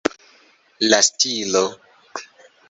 [0.93, 1.63] La stilo.